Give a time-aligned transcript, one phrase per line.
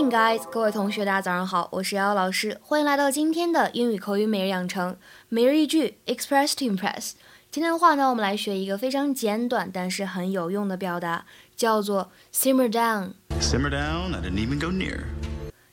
[0.00, 0.42] Morning, guys！
[0.50, 4.96] 各位同学，大家早上好，我是瑶瑶老师，欢迎来到今天的英语口语每日养成
[5.28, 7.12] 每日一句 Express to Impress。
[7.50, 13.10] 今天的话呢，我们来学一个非常简短但是很有用的表达，叫做 simmer down。
[13.38, 15.00] Simmer down, I didn't even go near.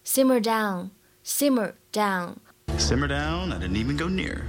[0.03, 0.89] simmer down,
[1.23, 2.33] simmer down。
[2.77, 4.41] Simmer down, I didn't even go near.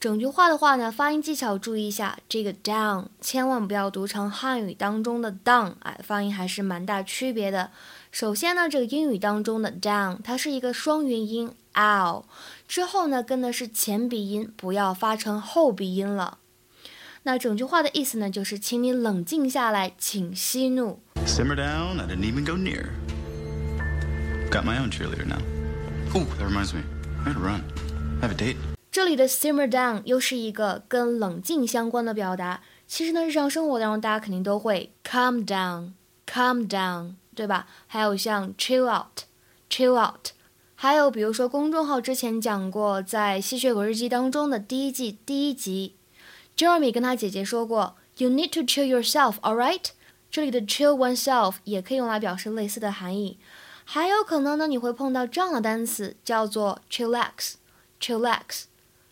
[0.00, 7.70] 整句话的话呢，发音技巧注意一下，这个 down 千万不要读成汉语当中的 down，哎，发音还是蛮大区别的。
[8.10, 12.24] 首先呢，这个英语当中的 down 它是一个双元音 ow，
[12.66, 16.38] 之后呢跟的是前鼻音，不要发成后鼻音了。
[17.24, 20.98] 那整句话的意思呢，就是请你冷静下来，请息怒。
[21.26, 22.86] Simmer down, I didn't even go near.
[24.50, 25.42] Got my own cheerleader now.
[26.14, 26.80] Ooh, that reminds me.
[27.22, 27.60] I gotta run.
[28.22, 28.56] I have a date.
[28.92, 32.60] 这里的 simmer down 又是一个跟冷静相关的表达。
[32.88, 37.68] 其实呢，日常生活当中大家肯定都会 calm down，calm down，对吧？
[37.86, 40.30] 还有像 chill out，chill out，
[40.74, 45.94] 还有比如说公众号之前讲过，在《吸血鬼日记》当中的第一季第一集
[46.56, 49.90] ，Jeremy 跟他姐姐说过，You need to chill yourself，all right？
[50.32, 53.38] 这里的 chill oneself 也可以用来表示类似的含义。
[53.84, 58.64] 还有可能呢，你会碰到这样的单词，叫做 chillax，chillax。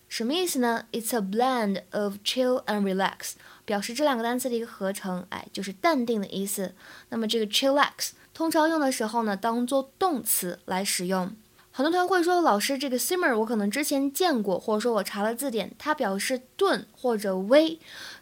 [0.08, 3.32] 什么意思呢？It's a blend of chill and relax，
[3.64, 6.74] 表示这两个单词的一个合成，哎，就是淡定的意思。
[7.10, 11.30] 那么这个 chillax 通常用的时候呢，当做动词来使用。
[11.70, 17.78] 很多同学会说，老师，这个 simmer 我可能之前见过，或者说我查了字典，它表示炖或者煨，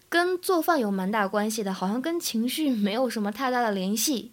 [0.09, 4.33] 跟做饭有蛮大关系的，好像跟情绪没有什么太大的联系。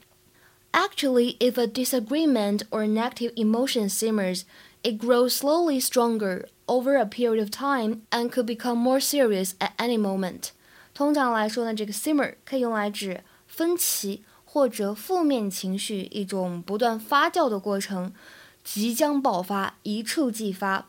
[0.73, 4.41] Actually, if a disagreement or negative emotion simmers,
[4.82, 9.72] it grows slowly stronger over a period of time and could become more serious at
[9.78, 10.50] any moment.
[10.94, 18.12] 通常来说呢，这个 simmer 可以用来指分歧或者负面情绪一种不断发酵的过程，
[18.64, 20.88] 即将爆发，一触即发。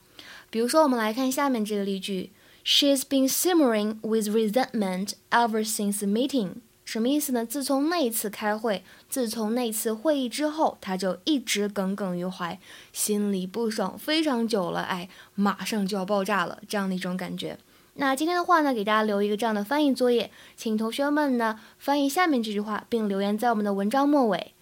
[0.49, 2.31] 比如说，我们来看下面这个例句：
[2.65, 6.61] She's been simmering with resentment ever since the meeting.
[6.84, 7.44] 什么意思呢？
[7.46, 12.58] 自从那一次开会，自从那次会议之后，他就一直耿耿于怀，
[12.92, 17.58] 心里不爽非常久了，哎，马上就要爆炸了，这样的一种感觉。
[17.94, 24.52] 那今天的话呢，给大家留一个这样的翻译作业，请同学们呢翻译下面这句话，并留言在我们的文章末尾，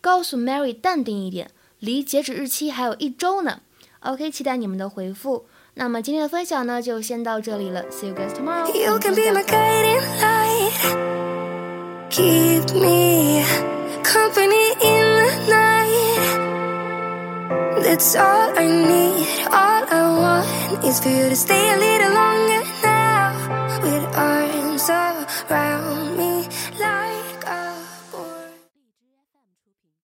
[0.00, 1.50] 告诉 Mary 淡定一点，
[1.80, 3.60] 离截止日期还有一周呢。
[4.00, 5.46] OK，期待你们的回复。
[5.74, 8.64] 那么今天的分享呢，就先到这里了，See you guys tomorrow。
[12.16, 13.44] Keep me
[14.02, 16.24] company in the night.
[17.82, 19.28] That's all I need.
[19.52, 23.36] All I want is for you to stay a little longer now.
[23.82, 26.15] With arms around.